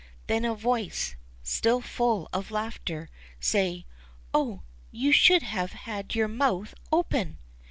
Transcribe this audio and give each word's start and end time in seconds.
Then 0.25 0.45
a 0.45 0.55
voice, 0.55 1.15
still 1.43 1.79
full 1.79 2.27
of 2.33 2.49
laughter, 2.49 3.07
said, 3.39 3.83
Oh! 4.33 4.63
you 4.89 5.11
should 5.11 5.43
have 5.43 5.73
had 5.83 6.15
your 6.15 6.27
mouth 6.27 6.73
open 6.91 7.37